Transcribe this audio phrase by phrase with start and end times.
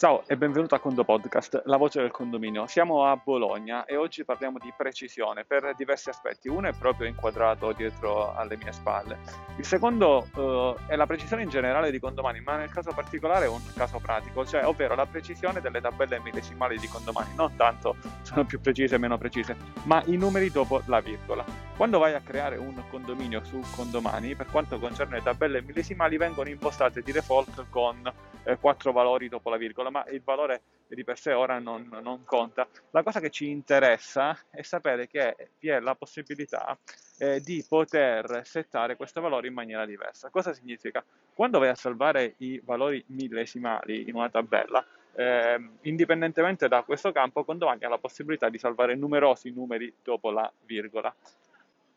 [0.00, 2.66] Ciao e benvenuto a Condo Podcast, la voce del condominio.
[2.66, 6.48] Siamo a Bologna e oggi parliamo di precisione per diversi aspetti.
[6.48, 9.18] Uno è proprio inquadrato dietro alle mie spalle.
[9.58, 13.48] Il secondo uh, è la precisione in generale di condomani, ma nel caso particolare è
[13.48, 17.34] un caso pratico, cioè ovvero la precisione delle tabelle millesimali di condomani.
[17.34, 21.44] Non tanto sono più precise o meno precise, ma i numeri dopo la virgola.
[21.76, 26.48] Quando vai a creare un condominio su condomani, per quanto concerne le tabelle millesimali, vengono
[26.48, 28.10] impostate di default con
[28.44, 32.24] eh, quattro valori dopo la virgola, ma il valore di per sé ora non, non,
[32.24, 32.66] conta.
[32.90, 36.76] La cosa che ci interessa è sapere che vi è la possibilità
[37.18, 40.30] eh, di poter settare questo valore in maniera diversa.
[40.30, 41.04] Cosa significa?
[41.34, 47.44] Quando vai a salvare i valori millesimali in una tabella, eh, indipendentemente da questo campo,
[47.44, 51.14] Condomani ha la possibilità di salvare numerosi numeri dopo la virgola.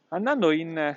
[0.09, 0.95] Andando in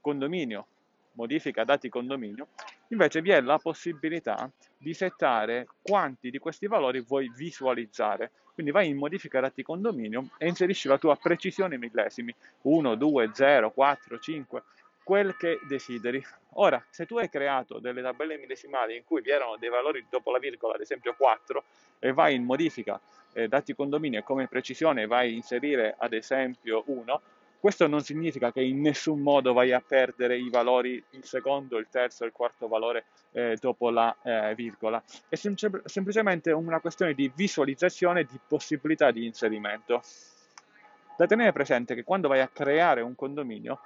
[0.00, 0.66] condominio
[1.14, 2.48] modifica dati condominio,
[2.88, 8.30] invece vi è la possibilità di settare quanti di questi valori vuoi visualizzare.
[8.54, 13.70] Quindi vai in modifica dati condominio e inserisci la tua precisione millesimi, 1, 2, 0,
[13.72, 14.62] 4, 5,
[15.02, 16.24] quel che desideri.
[16.56, 20.30] Ora, se tu hai creato delle tabelle millesimali in cui vi erano dei valori dopo
[20.30, 21.64] la virgola, ad esempio 4,
[21.98, 23.00] e vai in modifica
[23.32, 27.20] eh, dati condominio e come precisione vai a inserire ad esempio 1,
[27.64, 31.86] questo non significa che in nessun modo vai a perdere i valori, il secondo, il
[31.90, 35.02] terzo il quarto valore eh, dopo la eh, virgola.
[35.30, 40.02] È sem- semplicemente una questione di visualizzazione e di possibilità di inserimento.
[41.16, 43.80] Da tenere presente che quando vai a creare un condominio,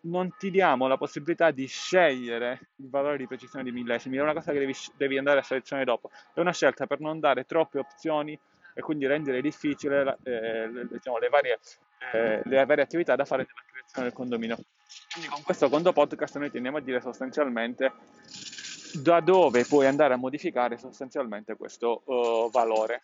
[0.00, 4.32] non ti diamo la possibilità di scegliere il valore di precisione di millesimi, è una
[4.32, 6.10] cosa che devi, devi andare a selezionare dopo.
[6.32, 8.36] È una scelta per non dare troppe opzioni
[8.74, 11.60] e quindi rendere difficile eh, diciamo, le, varie,
[12.12, 14.56] eh, le, varie, attività da fare nella creazione del condominio.
[15.12, 17.92] Quindi con questo condo podcast noi teniamo a dire sostanzialmente
[18.94, 23.02] da dove puoi andare a modificare sostanzialmente questo uh, valore.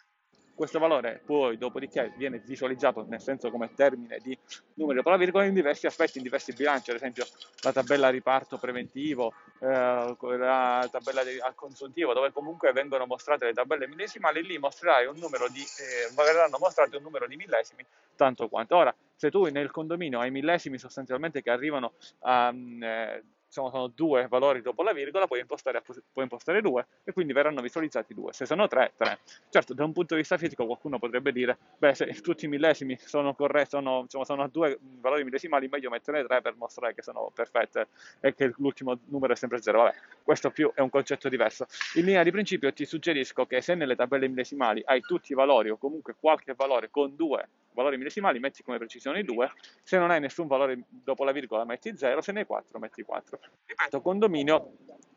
[0.61, 4.39] Questo valore poi dopodiché viene visualizzato nel senso come termine di
[4.75, 7.25] numeri dopo la virgola in diversi aspetti, in diversi bilanci, ad esempio
[7.63, 13.55] la tabella riparto preventivo, eh, la tabella di, al consuntivo, dove comunque vengono mostrate le
[13.55, 17.83] tabelle millesimali, lì mostrerai un numero di, eh, verranno mostrati un numero di millesimi
[18.15, 18.77] tanto quanto.
[18.77, 22.53] Ora, se tu nel condominio hai millesimi sostanzialmente che arrivano a...
[22.53, 27.33] Eh, diciamo, sono due valori dopo la virgola, puoi impostare, puoi impostare due e quindi
[27.33, 28.33] verranno visualizzati due.
[28.33, 29.19] Se sono tre, tre.
[29.51, 32.97] Certo, da un punto di vista fisico qualcuno potrebbe dire, beh, se tutti i millesimi
[32.99, 37.31] sono corretti, sono, diciamo, sono due valori millesimali, meglio mettere tre per mostrare che sono
[37.35, 37.89] perfette
[38.21, 39.83] e che l'ultimo numero è sempre zero.
[39.83, 41.67] Vabbè, questo più è un concetto diverso.
[41.95, 45.71] In linea di principio ti suggerisco che se nelle tabelle millesimali hai tutti i valori
[45.71, 50.21] o comunque qualche valore con due valori millesimali metti come precisione 2, se non hai
[50.21, 53.39] nessun valore dopo la virgola metti 0, se ne hai 4 metti 4.
[53.67, 54.73] Ripeto, condominio,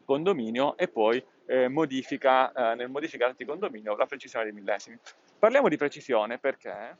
[0.05, 4.97] condominio e poi eh, modifica, eh, nel modificare condominio la precisione dei millesimi.
[5.39, 6.97] Parliamo di precisione perché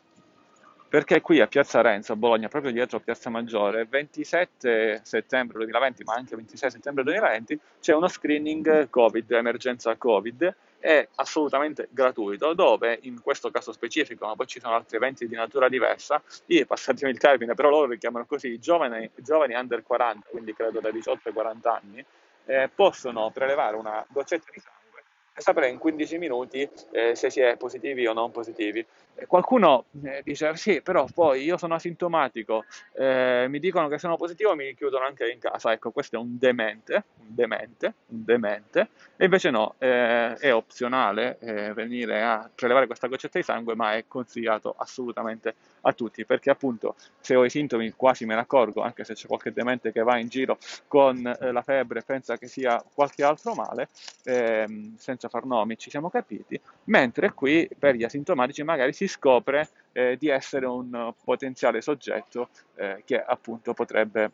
[0.94, 6.04] perché qui a Piazza Renzo, a Bologna, proprio dietro a Piazza Maggiore, 27 settembre 2020,
[6.04, 13.00] ma anche 26 settembre 2020, c'è uno screening Covid, emergenza Covid, è assolutamente gratuito, dove
[13.04, 17.10] in questo caso specifico, ma poi ci sono altri eventi di natura diversa, io passatemi
[17.10, 21.30] il termine, però loro li chiamano così, giovani, giovani under 40, quindi credo da 18
[21.30, 22.06] ai 40 anni,
[22.48, 27.40] eh, possono prelevare una goccetta di sangue e sapere in 15 minuti eh, se si
[27.40, 28.86] è positivi o non positivi.
[29.16, 34.18] E qualcuno eh, dice sì, però poi io sono asintomatico, eh, mi dicono che sono
[34.18, 35.72] positivo mi chiudono anche in casa.
[35.72, 38.90] Ecco, questo è un demente, un demente, un demente.
[39.16, 43.94] E invece no, eh, è opzionale eh, venire a prelevare questa goccetta di sangue, ma
[43.96, 48.82] è consigliato assolutamente a tutti, perché appunto se ho i sintomi quasi me ne accorgo,
[48.82, 50.58] anche se c'è qualche demente che va in giro
[50.88, 53.90] con eh, la febbre e pensa che sia qualche altro male,
[54.24, 59.70] ehm, senza far nomi ci siamo capiti, mentre qui per gli asintomatici magari si scopre
[59.92, 64.32] eh, di essere un potenziale soggetto eh, che appunto potrebbe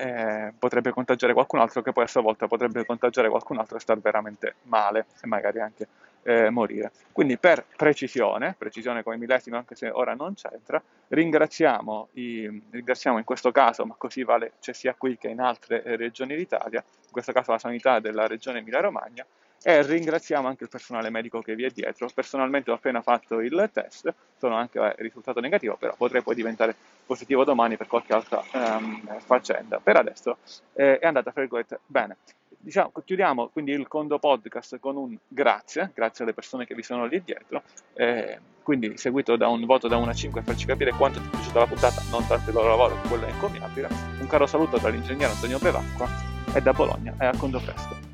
[0.00, 3.80] eh, potrebbe contagiare qualcun altro che poi a sua volta potrebbe contagiare qualcun altro e
[3.80, 5.88] star veramente male e magari anche
[6.22, 6.90] eh, morire.
[7.12, 13.24] Quindi per precisione, precisione come millesimo anche se ora non c'entra, ringraziamo, i, ringraziamo in
[13.24, 17.10] questo caso, ma così vale c'è sia qui che in altre eh, regioni d'Italia, in
[17.10, 19.26] questo caso la sanità della regione Emilia-Romagna,
[19.62, 22.08] e ringraziamo anche il personale medico che vi è dietro.
[22.14, 26.74] Personalmente ho appena fatto il test, sono anche eh, risultato negativo, però potrei poi diventare
[27.04, 29.80] positivo domani per qualche altra um, faccenda.
[29.82, 30.38] Per adesso
[30.74, 32.16] eh, è andata, fra virgolette, bene.
[32.62, 37.06] Diciamo, chiudiamo quindi il Condo Podcast con un grazie, grazie alle persone che vi sono
[37.06, 37.62] lì dietro,
[37.94, 41.26] eh, quindi seguito da un voto da 1 a 5 per farci capire quanto ti
[41.26, 43.88] è piaciuta la puntata, non tanto il loro lavoro, quello è incommiabile.
[44.20, 46.06] Un caro saluto dall'ingegnere Antonio Bevacqua
[46.52, 48.09] e da Bologna e a Condo Presto.